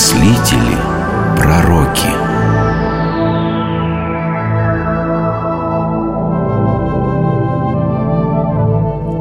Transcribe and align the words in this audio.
мыслители, 0.00 0.78
пророки. 1.36 2.08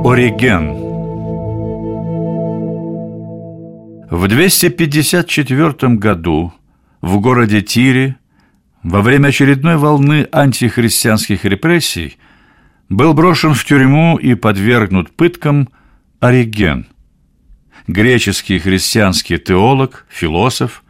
Ориген 0.08 0.70
В 4.10 4.28
254 4.30 5.96
году 5.96 6.54
в 7.02 7.20
городе 7.20 7.62
Тире 7.62 8.16
во 8.82 9.02
время 9.02 9.28
очередной 9.28 9.76
волны 9.76 10.30
антихристианских 10.32 11.44
репрессий 11.44 12.18
был 12.88 13.14
брошен 13.14 13.54
в 13.54 13.66
тюрьму 13.66 14.18
и 14.18 14.34
подвергнут 14.34 15.12
пыткам 15.12 15.68
Ориген, 16.22 16.88
греческий 17.90 18.60
христианский 18.60 19.40
теолог, 19.40 20.06
философ, 20.10 20.84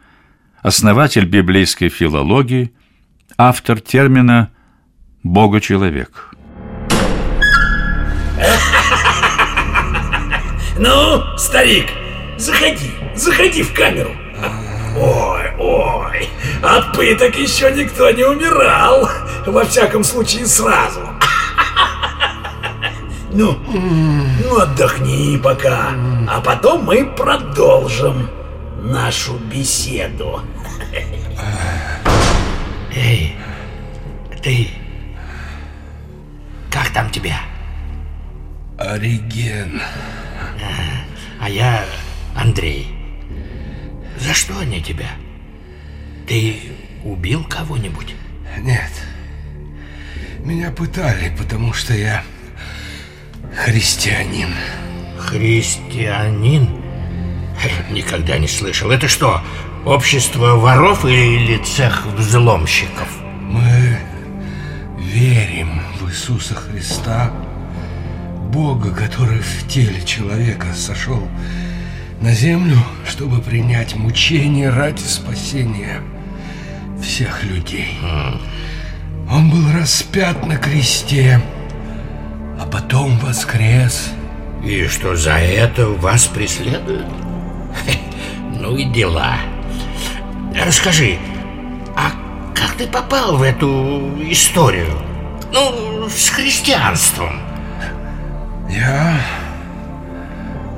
основатель 0.62 1.24
библейской 1.24 1.88
филологии, 1.88 2.72
автор 3.38 3.80
термина 3.80 4.50
«бога-человек». 5.22 6.34
Ну, 10.78 11.36
старик, 11.36 11.88
заходи, 12.38 12.90
заходи 13.14 13.62
в 13.62 13.74
камеру. 13.74 14.12
Ой, 14.96 15.50
ой, 15.58 16.28
от 16.62 16.96
пыток 16.96 17.36
еще 17.36 17.70
никто 17.72 18.10
не 18.12 18.24
умирал. 18.24 19.06
Во 19.44 19.62
всяком 19.66 20.02
случае, 20.02 20.46
сразу. 20.46 21.00
Ну, 23.32 23.56
ну 24.42 24.60
отдохни 24.60 25.38
пока, 25.38 25.92
а 26.28 26.40
потом 26.40 26.84
мы 26.84 27.04
продолжим 27.04 28.28
нашу 28.82 29.38
беседу. 29.38 30.40
Эй, 32.94 33.36
ты, 34.42 34.68
как 36.70 36.90
там 36.90 37.10
тебя? 37.10 37.40
Ориген. 38.78 39.80
А 41.40 41.48
я 41.48 41.84
Андрей. 42.34 42.88
За 44.18 44.34
что 44.34 44.58
они 44.58 44.82
тебя? 44.82 45.10
Ты 46.26 46.60
убил 47.04 47.44
кого-нибудь? 47.44 48.14
Нет. 48.58 48.90
Меня 50.40 50.70
пытали, 50.70 51.34
потому 51.38 51.72
что 51.72 51.94
я 51.94 52.24
христианин. 53.56 54.54
Христианин? 55.18 56.68
Никогда 57.90 58.38
не 58.38 58.48
слышал. 58.48 58.90
Это 58.90 59.08
что, 59.08 59.42
общество 59.84 60.56
воров 60.56 61.04
или 61.04 61.58
цех 61.58 62.06
взломщиков? 62.16 63.08
Мы 63.42 63.98
верим 64.98 65.82
в 66.00 66.08
Иисуса 66.08 66.54
Христа, 66.54 67.32
Бога, 68.52 68.90
который 68.92 69.40
в 69.40 69.68
теле 69.68 70.02
человека 70.04 70.68
сошел 70.74 71.28
на 72.20 72.32
землю, 72.32 72.78
чтобы 73.06 73.40
принять 73.40 73.94
мучение 73.94 74.70
ради 74.70 75.02
спасения 75.02 76.00
всех 77.02 77.44
людей. 77.44 77.98
Он 79.30 79.50
был 79.50 79.72
распят 79.72 80.46
на 80.46 80.56
кресте, 80.56 81.40
потом 82.70 83.18
воскрес. 83.18 84.10
И 84.64 84.86
что 84.86 85.16
за 85.16 85.32
это 85.32 85.88
вас 85.88 86.26
преследуют? 86.26 87.06
Ну 88.52 88.76
и 88.76 88.84
дела. 88.84 89.36
Скажи, 90.70 91.18
а 91.96 92.10
как 92.54 92.72
ты 92.72 92.86
попал 92.86 93.36
в 93.36 93.42
эту 93.42 94.12
историю? 94.30 95.00
Ну, 95.52 96.08
с 96.08 96.28
христианством. 96.28 97.40
Я... 98.68 99.20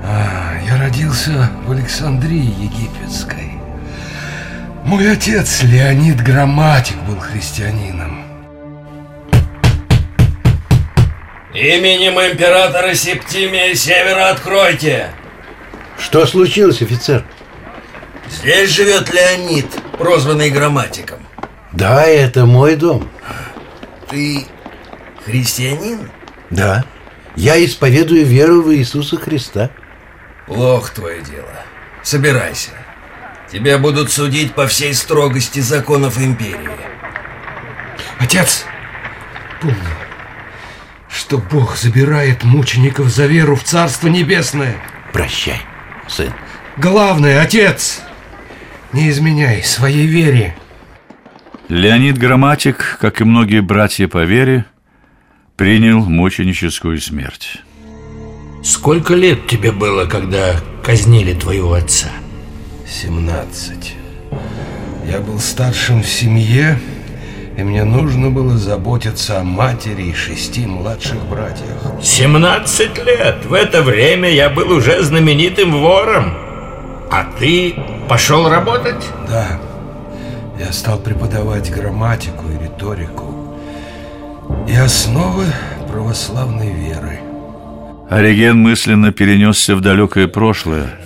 А, 0.04 0.54
я 0.66 0.78
родился 0.78 1.50
в 1.66 1.72
Александрии 1.72 2.54
Египетской. 2.62 3.52
Мой 4.84 5.12
отец 5.12 5.62
Леонид 5.62 6.20
Грамматик 6.22 6.96
был 7.02 7.18
христианином. 7.18 8.31
Именем 11.54 12.18
императора 12.18 12.94
Септимия 12.94 13.74
Севера 13.74 14.30
откройте! 14.30 15.10
Что 15.98 16.26
случилось, 16.26 16.80
офицер? 16.80 17.24
Здесь 18.30 18.70
живет 18.70 19.12
Леонид, 19.12 19.66
прозванный 19.98 20.50
грамматиком. 20.50 21.18
Да, 21.72 22.04
это 22.04 22.46
мой 22.46 22.76
дом. 22.76 23.10
Ты 24.08 24.46
христианин? 25.24 26.10
Да. 26.48 26.84
Я 27.36 27.62
исповедую 27.62 28.24
веру 28.24 28.62
в 28.62 28.74
Иисуса 28.74 29.16
Христа. 29.16 29.70
Плохо 30.46 30.94
твое 30.94 31.20
дело. 31.22 31.52
Собирайся. 32.02 32.70
Тебя 33.50 33.76
будут 33.78 34.10
судить 34.10 34.54
по 34.54 34.66
всей 34.66 34.94
строгости 34.94 35.60
законов 35.60 36.18
империи. 36.18 36.70
Отец, 38.18 38.64
помни, 39.60 39.76
что 41.32 41.38
Бог 41.38 41.78
забирает 41.78 42.44
мучеников 42.44 43.08
за 43.08 43.24
веру 43.24 43.56
в 43.56 43.62
Царство 43.62 44.08
Небесное. 44.08 44.76
Прощай, 45.14 45.62
сын. 46.06 46.30
Главное, 46.76 47.40
отец, 47.40 48.02
не 48.92 49.08
изменяй 49.08 49.62
своей 49.62 50.06
вере. 50.06 50.54
Леонид 51.70 52.18
Грамматик, 52.18 52.98
как 53.00 53.22
и 53.22 53.24
многие 53.24 53.62
братья 53.62 54.08
по 54.08 54.24
вере, 54.24 54.66
принял 55.56 56.00
мученическую 56.04 57.00
смерть. 57.00 57.62
Сколько 58.62 59.14
лет 59.14 59.46
тебе 59.46 59.72
было, 59.72 60.04
когда 60.04 60.56
казнили 60.84 61.32
твоего 61.32 61.72
отца? 61.72 62.10
17. 62.86 63.94
Я 65.10 65.20
был 65.20 65.38
старшим 65.38 66.02
в 66.02 66.06
семье, 66.06 66.78
и 67.56 67.62
мне 67.62 67.84
нужно 67.84 68.30
было 68.30 68.56
заботиться 68.56 69.40
о 69.40 69.44
матери 69.44 70.04
и 70.04 70.14
шести 70.14 70.66
младших 70.66 71.22
братьях. 71.26 72.02
17 72.02 73.04
лет! 73.04 73.44
В 73.44 73.52
это 73.52 73.82
время 73.82 74.30
я 74.30 74.48
был 74.48 74.70
уже 74.72 75.02
знаменитым 75.02 75.72
вором. 75.80 76.34
А 77.10 77.26
ты 77.38 77.74
пошел 78.08 78.48
работать? 78.48 79.04
Да, 79.28 79.60
я 80.58 80.72
стал 80.72 80.98
преподавать 80.98 81.70
грамматику 81.70 82.44
и 82.48 82.64
риторику 82.64 83.32
и 84.66 84.74
основы 84.74 85.44
православной 85.90 86.72
веры. 86.72 87.20
Ориген 88.08 88.58
мысленно 88.58 89.12
перенесся 89.12 89.76
в 89.76 89.80
далекое 89.80 90.26
прошлое, 90.26 90.98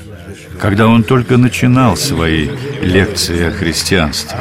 когда 0.61 0.87
он 0.87 1.03
только 1.03 1.37
начинал 1.37 1.97
свои 1.97 2.49
лекции 2.81 3.49
о 3.49 3.51
христианстве. 3.51 4.39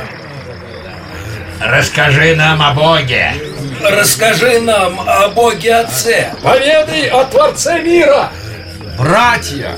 Расскажи 1.59 2.35
нам 2.35 2.61
о 2.61 2.73
Боге. 2.73 3.33
Расскажи 3.81 4.59
нам 4.59 4.99
о 5.07 5.29
Боге 5.29 5.75
Отце. 5.75 6.33
Поведай 6.43 7.07
о 7.07 7.23
Творце 7.25 7.81
мира. 7.81 8.31
Братья, 8.97 9.71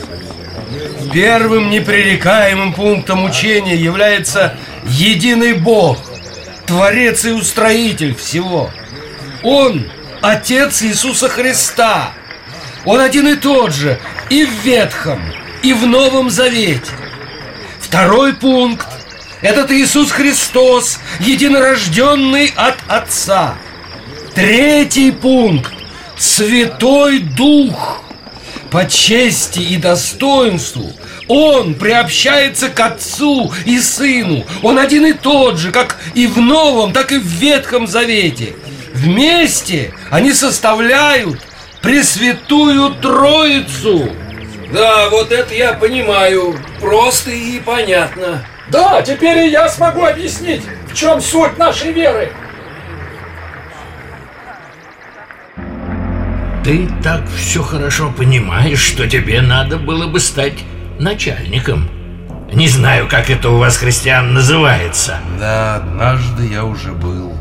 первым 1.13 1.69
непререкаемым 1.69 2.73
пунктом 2.73 3.25
учения 3.25 3.75
является 3.75 4.55
единый 4.85 5.53
Бог, 5.53 5.97
Творец 6.65 7.25
и 7.25 7.31
Устроитель 7.31 8.15
всего. 8.15 8.71
Он– 9.43 9.89
Отец 10.21 10.81
Иисуса 10.81 11.29
Христа. 11.29 12.11
Он 12.85 12.99
один 12.99 13.27
и 13.27 13.35
тот 13.35 13.71
же 13.71 13.99
и 14.31 14.45
в 14.45 14.51
Ветхом, 14.63 15.21
и 15.61 15.73
в 15.73 15.85
Новом 15.85 16.31
Завете. 16.31 16.91
Второй 17.79 18.33
пункт– 18.33 18.87
этот 19.41 19.71
Иисус 19.71 20.11
Христос, 20.11 20.99
единорожденный 21.19 22.53
от 22.55 22.75
Отца. 22.87 23.55
Третий 24.33 25.11
пункт– 25.11 25.71
Святой 26.17 27.19
Дух. 27.19 28.03
По 28.71 28.85
чести 28.85 29.59
и 29.59 29.77
достоинству 29.77 30.91
Он 31.27 31.73
приобщается 31.73 32.69
к 32.69 32.79
Отцу 32.79 33.53
и 33.65 33.79
Сыну. 33.79 34.45
Он 34.61 34.77
один 34.77 35.05
и 35.05 35.13
тот 35.13 35.57
же, 35.57 35.71
как 35.71 35.97
и 36.15 36.27
в 36.27 36.39
Новом, 36.39 36.91
так 36.91 37.11
и 37.11 37.17
в 37.17 37.25
Ветхом 37.25 37.87
Завете. 37.87 38.55
Вместе 38.93 39.93
они 40.11 40.33
составляют 40.33 41.39
Пресвятую 41.81 42.95
Троицу. 42.95 44.09
Да, 44.73 45.09
вот 45.09 45.31
это 45.31 45.53
я 45.53 45.73
понимаю. 45.73 46.59
Просто 46.81 47.31
и 47.31 47.59
понятно. 47.59 48.43
Да, 48.69 49.01
теперь 49.01 49.37
и 49.45 49.49
я 49.49 49.69
смогу 49.69 50.03
объяснить, 50.05 50.63
в 50.87 50.93
чем 50.93 51.21
суть 51.21 51.57
нашей 51.57 51.93
веры. 51.93 52.31
Ты 56.63 56.89
так 57.01 57.21
все 57.29 57.63
хорошо 57.63 58.11
понимаешь, 58.11 58.81
что 58.81 59.07
тебе 59.07 59.41
надо 59.41 59.77
было 59.77 60.07
бы 60.07 60.19
стать 60.19 60.65
начальником. 60.99 61.89
Не 62.51 62.67
знаю, 62.67 63.07
как 63.07 63.29
это 63.29 63.49
у 63.49 63.57
вас, 63.57 63.77
христиан, 63.77 64.33
называется. 64.33 65.19
Да, 65.39 65.75
однажды 65.75 66.47
я 66.47 66.65
уже 66.65 66.91
был 66.91 67.33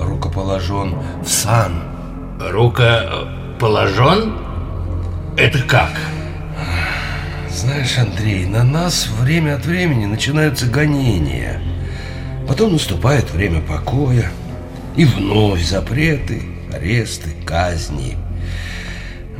рукоположен 0.00 0.96
в 1.22 1.28
сан. 1.28 1.82
Рукоположен? 2.40 4.34
Это 5.36 5.58
как? 5.62 5.90
Знаешь, 7.56 7.96
Андрей, 7.96 8.44
на 8.44 8.64
нас 8.64 9.08
время 9.08 9.54
от 9.54 9.64
времени 9.64 10.04
начинаются 10.04 10.66
гонения. 10.66 11.62
Потом 12.46 12.74
наступает 12.74 13.30
время 13.30 13.62
покоя. 13.62 14.30
И 14.94 15.06
вновь 15.06 15.64
запреты, 15.64 16.42
аресты, 16.70 17.30
казни. 17.46 18.18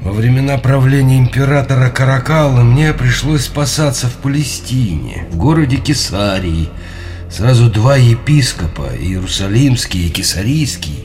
Во 0.00 0.12
времена 0.12 0.56
правления 0.56 1.18
императора 1.18 1.90
Каракала 1.90 2.62
мне 2.62 2.94
пришлось 2.94 3.44
спасаться 3.44 4.06
в 4.06 4.14
Палестине, 4.14 5.26
в 5.30 5.36
городе 5.36 5.76
Кесарии. 5.76 6.70
Сразу 7.30 7.70
два 7.70 7.96
епископа, 7.96 8.92
Иерусалимский 8.98 10.06
и 10.06 10.10
Кесарийский, 10.10 11.04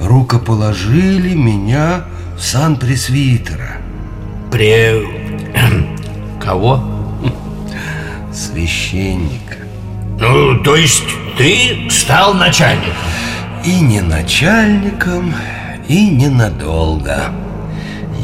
рукоположили 0.00 1.34
меня 1.34 2.06
в 2.38 2.40
сан 2.40 2.78
пресвитера. 2.78 3.76
Пре... 4.50 5.15
Кого? 6.46 6.80
Священника. 8.32 9.56
Ну, 10.20 10.62
то 10.62 10.76
есть 10.76 11.02
ты 11.36 11.88
стал 11.90 12.34
начальником? 12.34 12.94
И 13.64 13.80
не 13.80 14.00
начальником, 14.00 15.34
и 15.88 16.08
ненадолго. 16.08 17.32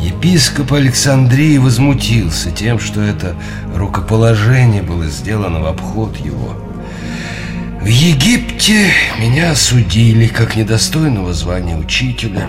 Епископ 0.01 0.73
Александрий 0.73 1.59
возмутился 1.59 2.53
тем, 2.53 2.79
что 2.79 3.01
это 3.01 3.35
рукоположение 3.75 4.85
было 4.85 5.07
сделано 5.07 5.59
в 5.59 5.67
обход 5.67 6.17
его. 6.19 6.55
В 7.81 7.87
Египте 7.87 8.93
меня 9.19 9.51
осудили 9.51 10.29
как 10.29 10.55
недостойного 10.55 11.33
звания 11.33 11.77
учителя, 11.77 12.47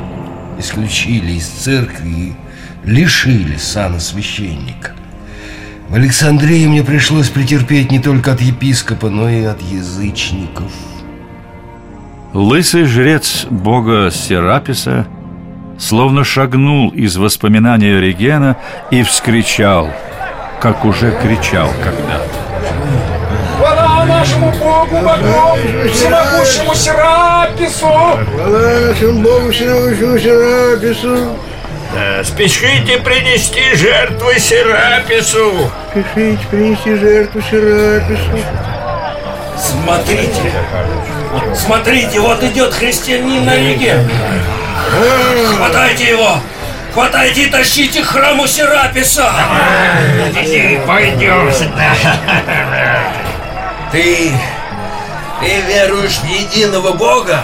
исключили 0.59 1.31
из 1.31 1.47
церкви 1.47 2.09
и 2.09 2.33
лишили 2.85 3.57
сана 3.57 3.99
священника. 3.99 4.91
В 5.89 5.95
Александрии 5.95 6.65
мне 6.65 6.83
пришлось 6.83 7.29
претерпеть 7.29 7.91
не 7.91 7.99
только 7.99 8.31
от 8.31 8.41
епископа, 8.41 9.09
но 9.09 9.29
и 9.29 9.43
от 9.43 9.61
язычников. 9.61 10.71
Лысый 12.33 12.85
жрец 12.85 13.45
бога 13.49 14.09
Сераписа 14.11 15.05
словно 15.77 16.23
шагнул 16.23 16.89
из 16.89 17.15
воспоминания 17.17 17.99
Регена 17.99 18.57
и 18.89 19.03
вскричал, 19.03 19.89
как 20.59 20.83
уже 20.85 21.11
кричал 21.21 21.69
когда-то. 21.83 22.43
Хвала 23.57 24.05
нашему 24.05 24.51
Богу 24.51 24.95
богов, 24.95 25.59
всемогущему 25.91 26.73
Серапису! 26.73 27.85
Хвала 27.85 28.79
нашему 28.87 29.21
Богу 29.21 29.51
всемогущему 29.51 30.17
Серапису! 30.17 31.37
Да, 31.93 32.23
спешите 32.23 32.97
принести 32.97 33.75
жертвы 33.75 34.39
Серапису! 34.39 35.71
Спешите 35.91 36.45
принести 36.49 36.95
жертву 36.95 37.41
Серапису! 37.41 38.39
Смотрите! 39.55 40.51
Смотрите, 41.55 42.19
вот 42.19 42.43
идет 42.43 42.73
христианин 42.73 43.45
на 43.45 43.55
реке! 43.55 43.99
Хватайте 45.55 46.09
его! 46.09 46.37
Хватайте 46.93 47.43
и 47.43 47.49
тащите 47.51 48.01
к 48.01 48.07
храму 48.07 48.47
Сераписа! 48.47 49.31
Пойдем 50.87 51.51
сюда. 51.51 51.93
Ты... 53.91 54.31
Ты 55.41 55.61
веруешь 55.67 56.19
в 56.19 56.25
единого 56.25 56.93
Бога? 56.93 57.43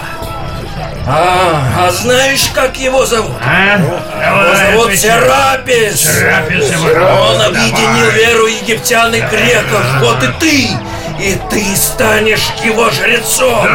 А, 1.11 1.87
а 1.87 1.91
знаешь, 1.91 2.51
как 2.53 2.77
его 2.77 3.03
зовут? 3.03 3.35
А? 3.41 3.79
Его 3.79 4.83
зовут 4.83 4.95
Серапис! 4.95 6.01
Серапис 6.01 6.71
Он 6.71 7.41
объединил 7.41 8.11
веру 8.11 8.45
египтян 8.45 9.13
и 9.15 9.19
греков. 9.19 9.81
Вот 10.01 10.23
и 10.23 10.27
ты! 10.39 10.69
И 11.19 11.37
ты 11.49 11.75
станешь 11.75 12.51
его 12.63 12.91
жрецом! 12.91 13.67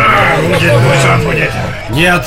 Будет, 0.46 0.74
будет, 0.74 1.24
будет. 1.24 1.50
Нет, 1.90 2.24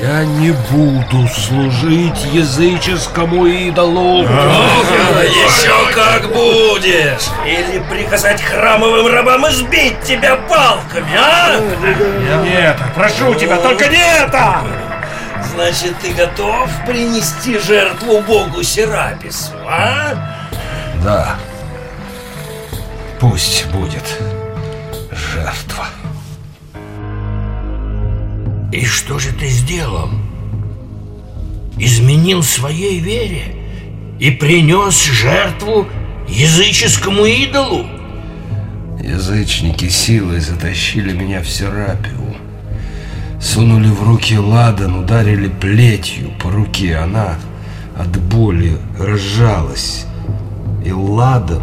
я 0.00 0.24
не 0.24 0.50
буду 0.70 1.28
служить 1.28 2.24
языческому 2.32 3.46
идолу. 3.46 4.26
А, 4.28 5.22
Еще 5.22 5.94
как 5.94 6.28
будешь! 6.32 7.28
Или 7.46 7.82
приказать 7.88 8.42
храмовым 8.42 9.06
рабам 9.06 9.48
избить 9.48 10.00
тебя 10.02 10.36
палками, 10.36 11.16
а? 11.16 11.60
Нет, 12.44 12.76
прошу 12.94 13.34
тебя, 13.34 13.56
только 13.58 13.88
не 13.88 14.02
это! 14.22 14.62
Значит, 15.54 15.96
ты 16.02 16.12
готов 16.12 16.68
принести 16.86 17.58
жертву 17.58 18.20
богу 18.22 18.62
Серапису, 18.62 19.52
а? 19.66 20.14
Да. 21.04 21.36
Пусть 23.20 23.66
будет 23.66 24.18
жертва. 25.12 25.86
И 28.74 28.84
что 28.86 29.20
же 29.20 29.30
ты 29.30 29.48
сделал? 29.48 30.10
Изменил 31.78 32.42
своей 32.42 32.98
вере 32.98 33.54
и 34.18 34.32
принес 34.32 35.00
жертву 35.04 35.86
языческому 36.28 37.24
идолу? 37.24 37.86
Язычники 39.00 39.88
силой 39.88 40.40
затащили 40.40 41.12
меня 41.12 41.40
в 41.40 41.48
Серапиу. 41.48 42.36
Сунули 43.40 43.90
в 43.90 44.02
руки 44.02 44.36
ладан, 44.36 44.96
ударили 44.96 45.46
плетью 45.46 46.32
по 46.40 46.50
руке. 46.50 46.96
Она 46.96 47.36
от 47.96 48.18
боли 48.22 48.76
разжалась. 48.98 50.04
И 50.84 50.90
ладан 50.90 51.62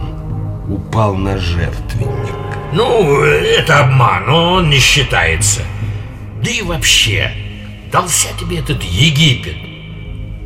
упал 0.70 1.16
на 1.16 1.38
жертвенник. 1.38 2.36
Ну, 2.72 3.22
это 3.22 3.80
обман, 3.80 4.30
он 4.30 4.70
не 4.70 4.80
считается. 4.80 5.60
Да 6.44 6.50
и 6.50 6.62
вообще, 6.62 7.32
дался 7.92 8.30
тебе 8.40 8.60
этот 8.60 8.84
Египет. 8.84 9.56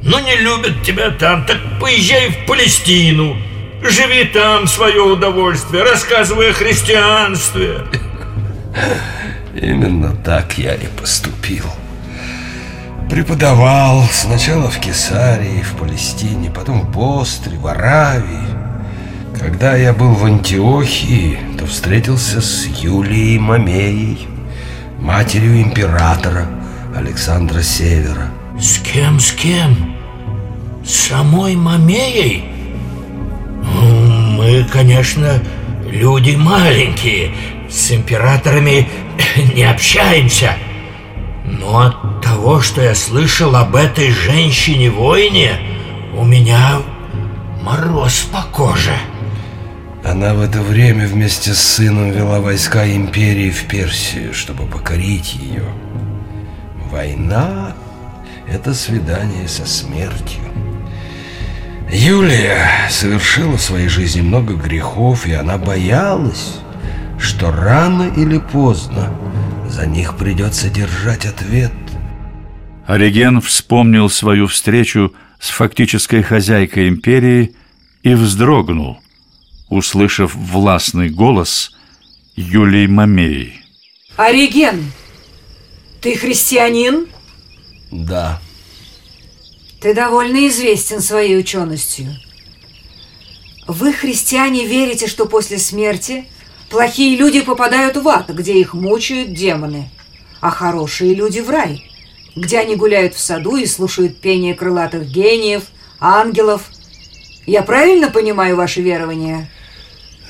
Ну, 0.03 0.19
не 0.19 0.36
любят 0.36 0.83
тебя 0.83 1.09
там, 1.09 1.45
так 1.45 1.57
поезжай 1.80 2.30
в 2.30 2.45
Палестину. 2.45 3.37
Живи 3.81 4.25
там 4.25 4.68
свое 4.68 5.02
удовольствие, 5.02 5.83
рассказывай 5.83 6.52
о 6.52 6.54
христианстве. 6.54 7.80
Именно 9.56 10.16
так 10.18 10.57
я 10.57 10.75
и 10.75 10.87
поступил. 10.87 11.66
Преподавал 13.09 14.04
сначала 14.11 14.69
в 14.69 14.80
Кесарии, 14.80 15.61
в 15.61 15.78
Палестине, 15.78 16.52
потом 16.52 16.81
в 16.81 16.92
Бостре, 16.92 17.57
в 17.57 17.68
Аравии. 17.68 18.56
Когда 19.40 19.75
я 19.75 19.94
был 19.94 20.14
в 20.14 20.25
Антиохии, 20.25 21.40
то 21.57 21.66
встретился 21.68 22.42
с 22.42 22.66
Юлией 22.66 23.37
Мамеей, 23.37 24.28
матерью 25.06 25.62
императора 25.62 26.47
Александра 26.95 27.62
Севера. 27.62 28.31
С 28.59 28.80
кем, 28.80 29.19
с 29.19 29.31
кем? 29.33 29.95
С 30.83 31.09
самой 31.09 31.56
Мамеей? 31.56 32.44
Мы, 33.62 34.66
конечно, 34.71 35.40
люди 35.88 36.35
маленькие, 36.35 37.35
с 37.69 37.92
императорами 37.92 38.90
не 39.56 39.64
общаемся. 39.64 40.56
Но 41.45 41.81
от 41.81 42.21
того, 42.24 42.62
что 42.62 42.81
я 42.81 42.95
слышал 42.95 43.56
об 43.56 43.76
этой 43.76 44.09
женщине-воине, 44.09 45.59
у 46.18 46.26
меня 46.26 46.80
мороз 47.62 48.28
по 48.31 48.42
коже. 48.52 48.97
Она 50.06 50.35
в 50.35 50.42
это 50.42 50.62
время 50.62 51.07
вместе 51.07 51.56
с 51.56 51.59
сыном 51.59 52.12
вела 52.12 52.40
войска 52.40 52.85
империи 52.88 53.50
в 53.50 53.64
Персию, 53.66 54.35
чтобы 54.35 54.68
покорить 54.68 55.33
ее. 55.33 55.66
Война— 56.92 57.76
это 58.47 58.76
свидание 58.76 59.47
со 59.47 59.66
смертью. 59.66 60.44
Юлия 61.92 62.68
совершила 62.92 63.57
в 63.57 63.62
своей 63.62 63.88
жизни 63.88 64.21
много 64.21 64.54
грехов, 64.54 65.26
и 65.26 65.33
она 65.33 65.57
боялась, 65.57 66.59
что 67.18 67.52
рано 67.52 68.12
или 68.16 68.38
поздно 68.38 69.09
за 69.68 69.88
них 69.88 70.18
придется 70.18 70.69
держать 70.69 71.26
ответ. 71.26 71.74
Ориген 72.85 73.42
вспомнил 73.42 74.09
свою 74.12 74.45
встречу 74.45 75.14
с 75.40 75.50
фактической 75.50 76.21
хозяйкой 76.21 76.90
империи 76.90 77.56
и 78.04 78.14
вздрогнул, 78.14 79.00
услышав 79.69 80.36
властный 80.36 81.10
голос 81.10 81.72
Юлии 82.36 82.88
Мамеи. 82.88 83.62
Ориген, 84.18 84.92
ты 86.02 86.16
христианин? 86.16 87.07
Да, 87.92 88.42
Ты 89.81 89.94
довольно 89.94 90.48
известен 90.48 91.02
своей 91.02 91.38
ученостью. 91.38 92.16
Вы, 93.68 93.94
христиане, 93.94 94.66
верите, 94.66 95.07
что 95.07 95.26
после 95.26 95.57
смерти 95.60 96.26
плохие 96.69 97.16
люди 97.16 97.42
попадают 97.42 97.98
в 97.98 98.07
ад, 98.07 98.30
где 98.30 98.60
их 98.60 98.74
мучают 98.74 99.34
демоны, 99.34 99.90
а 100.42 100.50
хорошие 100.52 101.14
люди 101.16 101.40
в 101.40 101.50
рай, 101.50 101.84
где 102.36 102.60
они 102.60 102.76
гуляют 102.76 103.16
в 103.16 103.19
саду 103.19 103.56
и 103.56 103.66
слушают 103.66 104.22
пение 104.22 104.54
крылатых 104.54 105.07
гениев, 105.07 105.64
ангелов. 106.00 106.69
Я 107.45 107.62
правильно 107.64 108.10
понимаю 108.10 108.56
ваши 108.56 108.81
верования? 108.81 109.50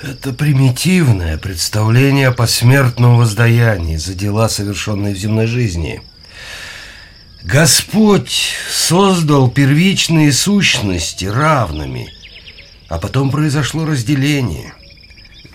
Это 0.01 0.33
примитивное 0.33 1.37
представление 1.37 2.27
о 2.27 2.33
посмертном 2.33 3.17
воздаянии 3.17 3.95
за 3.95 4.13
дела, 4.13 4.49
совершенные 4.49 5.15
в 5.15 5.17
земной 5.17 5.47
жизни. 5.47 6.01
Господь 7.43 8.55
создал 8.69 9.49
первичные 9.49 10.33
сущности 10.33 11.25
равными, 11.25 12.09
а 12.89 12.97
потом 12.97 13.29
произошло 13.29 13.85
разделение. 13.85 14.73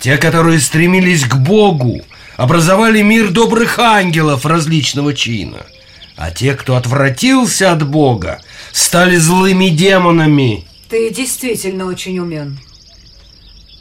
Те, 0.01 0.17
которые 0.17 0.59
стремились 0.59 1.25
к 1.25 1.37
Богу, 1.37 2.01
образовали 2.39 3.03
мир 3.03 3.31
добрых 3.31 3.79
ангелов 3.79 4.47
различного 4.47 5.13
чина, 5.13 5.67
а 6.17 6.31
те, 6.31 6.55
кто 6.55 6.77
отвратился 6.77 7.73
от 7.73 7.87
Бога, 7.87 8.41
стали 8.73 9.17
злыми 9.17 9.69
демонами. 9.69 10.65
Ты 10.89 11.13
действительно 11.13 11.85
очень 11.85 12.19
умен. 12.19 12.59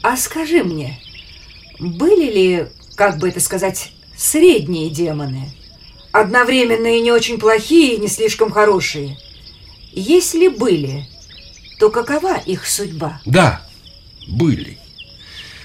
А 0.02 0.16
скажи 0.16 0.64
мне, 0.64 0.98
были 1.78 2.30
ли, 2.32 2.66
как 2.96 3.18
бы 3.18 3.28
это 3.28 3.40
сказать, 3.40 3.92
средние 4.16 4.90
демоны? 4.90 5.52
Одновременно 6.12 6.86
и 6.86 7.00
не 7.00 7.12
очень 7.12 7.38
плохие, 7.38 7.94
и 7.94 8.00
не 8.00 8.08
слишком 8.08 8.50
хорошие. 8.50 9.16
Если 9.92 10.48
были, 10.48 11.06
то 11.78 11.90
какова 11.90 12.36
их 12.38 12.66
судьба? 12.66 13.20
Да, 13.24 13.62
были. 14.26 14.78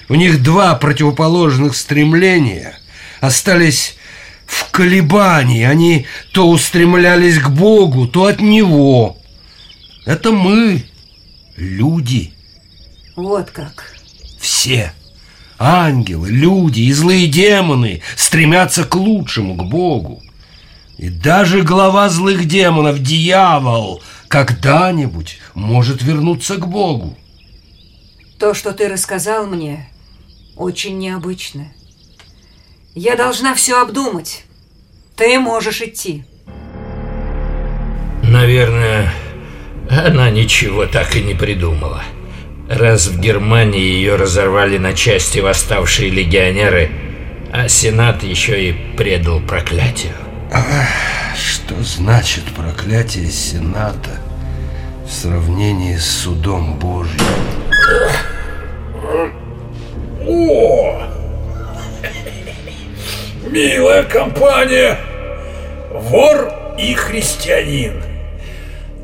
У 0.09 0.15
них 0.15 0.43
два 0.43 0.75
противоположных 0.75 1.75
стремления 1.75 2.77
остались 3.21 3.95
в 4.45 4.69
колебании. 4.69 5.63
Они 5.63 6.05
то 6.31 6.47
устремлялись 6.47 7.39
к 7.39 7.49
Богу, 7.49 8.07
то 8.07 8.25
от 8.25 8.39
Него. 8.39 9.17
Это 10.05 10.31
мы, 10.31 10.83
люди. 11.55 12.33
Вот 13.15 13.49
как. 13.49 13.94
Все, 14.45 14.93
ангелы, 15.57 16.29
люди 16.29 16.81
и 16.81 16.93
злые 16.93 17.25
демоны 17.25 18.03
стремятся 18.15 18.83
к 18.83 18.93
лучшему, 18.93 19.55
к 19.55 19.63
Богу. 19.63 20.21
И 20.99 21.09
даже 21.09 21.63
глава 21.63 22.09
злых 22.09 22.45
демонов, 22.45 22.99
дьявол, 22.99 24.03
когда-нибудь 24.27 25.39
может 25.55 26.03
вернуться 26.03 26.57
к 26.57 26.67
Богу. 26.67 27.17
То, 28.37 28.53
что 28.53 28.71
ты 28.71 28.87
рассказал 28.87 29.47
мне, 29.47 29.89
очень 30.55 30.99
необычно. 30.99 31.73
Я 32.93 33.15
должна 33.15 33.55
все 33.55 33.81
обдумать. 33.81 34.43
Ты 35.15 35.39
можешь 35.39 35.81
идти. 35.81 36.23
Наверное, 38.21 39.11
она 39.89 40.29
ничего 40.29 40.85
так 40.85 41.15
и 41.15 41.23
не 41.23 41.33
придумала. 41.33 42.03
Раз 42.69 43.07
в 43.07 43.19
Германии 43.19 43.79
ее 43.79 44.15
разорвали 44.15 44.79
на 44.79 44.93
части 44.93 45.37
восставшие 45.37 46.09
легионеры, 46.09 46.89
а 47.53 47.67
Сенат 47.67 48.23
еще 48.23 48.69
и 48.69 48.73
предал 48.97 49.39
проклятию. 49.39 50.13
Что 51.37 51.75
значит 51.83 52.43
проклятие 52.55 53.29
Сената 53.29 54.19
в 55.05 55.11
сравнении 55.11 55.95
с 55.95 56.23
судом 56.23 56.79
Божьим? 56.79 57.21
О! 60.27 61.03
Милая 63.47 64.03
компания! 64.03 64.97
Вор 65.91 66.51
и 66.79 66.95
христианин. 66.95 68.01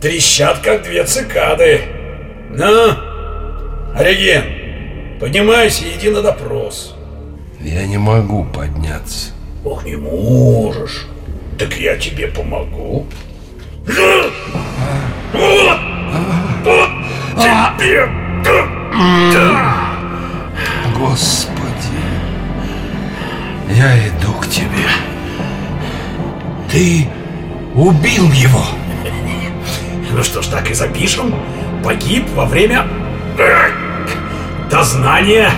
Трещат, 0.02 0.60
как 0.60 0.82
две 0.82 1.04
цикады. 1.04 1.82
Ну, 2.50 3.11
Ориген, 3.96 5.20
поднимайся 5.20 5.86
и 5.86 5.98
иди 5.98 6.10
на 6.10 6.22
допрос. 6.22 6.96
Я 7.60 7.86
не 7.86 7.98
могу 7.98 8.46
подняться. 8.46 9.32
Ох, 9.64 9.86
не 9.86 9.96
можешь. 9.96 11.08
Так 11.60 11.78
я 11.78 11.98
тебе 11.98 12.28
помогу. 12.28 13.06
Вот! 13.86 15.80
Вот 16.64 16.90
тебе! 17.38 18.10
Господи, 20.98 22.00
я 23.70 24.08
иду 24.08 24.34
к 24.40 24.48
тебе. 24.48 24.88
Ты 26.72 27.08
убил 27.76 28.32
его. 28.32 28.66
Ну 30.12 30.24
что 30.24 30.42
ж, 30.42 30.48
так 30.48 30.70
и 30.72 30.74
запишем. 30.74 31.36
Погиб 31.84 32.30
во 32.36 32.46
время 32.46 32.86
дознания. 34.72 35.52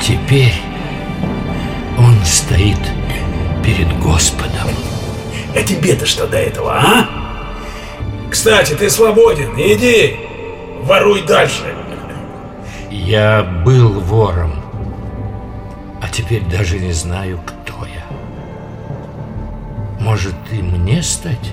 Теперь 0.00 0.54
он 1.98 2.14
стоит 2.24 2.78
перед 3.64 3.98
Господом. 3.98 4.68
А 5.56 5.62
тебе-то 5.62 6.06
что 6.06 6.26
до 6.26 6.36
этого, 6.36 6.74
а? 6.74 7.08
Кстати, 8.30 8.74
ты 8.74 8.90
свободен. 8.90 9.54
Иди, 9.56 10.16
воруй 10.82 11.22
дальше. 11.22 11.74
Я 12.90 13.42
был 13.64 14.00
вором, 14.00 14.52
а 16.02 16.08
теперь 16.08 16.42
даже 16.44 16.78
не 16.78 16.92
знаю, 16.92 17.40
кто 17.44 17.86
я. 17.86 18.04
Может, 19.98 20.34
и 20.52 20.56
мне 20.62 21.02
стать 21.02 21.52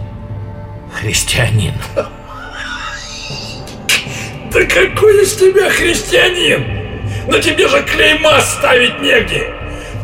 христианином? 0.94 1.80
Да 4.56 4.62
какой 4.68 5.22
из 5.22 5.36
тебя 5.36 5.70
христианин? 5.70 6.64
На 7.28 7.42
тебе 7.42 7.68
же 7.68 7.84
клейма 7.84 8.40
ставить 8.40 9.02
негде. 9.02 9.54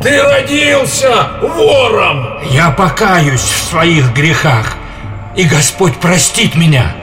Ты 0.02 0.22
родился 0.22 1.38
вором. 1.40 2.38
Я 2.50 2.70
покаюсь 2.70 3.40
в 3.40 3.70
своих 3.70 4.12
грехах, 4.12 4.76
и 5.34 5.44
Господь 5.44 5.96
простит 5.96 6.54
меня. 6.54 6.94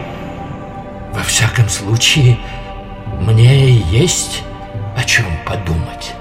Во 1.12 1.24
всяком 1.24 1.68
случае, 1.70 2.38
мне 3.20 3.72
есть 3.72 4.44
о 4.96 5.04
чем 5.04 5.26
подумать. 5.44 6.14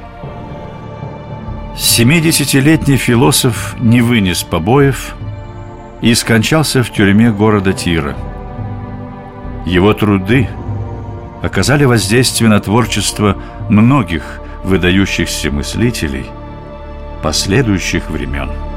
70-летний 1.76 2.97
философ 2.97 3.75
не 3.78 4.00
вынес 4.00 4.44
побоев 4.44 5.14
и 6.00 6.14
скончался 6.14 6.82
в 6.82 6.90
тюрьме 6.90 7.30
города 7.30 7.75
Тира. 7.75 8.16
Его 9.66 9.92
труды 9.92 10.49
оказали 11.42 11.85
воздействие 11.85 12.50
на 12.50 12.61
творчество 12.61 13.37
многих 13.68 14.40
выдающихся 14.64 15.50
мыслителей 15.50 16.26
последующих 17.23 18.11
времен. 18.11 18.68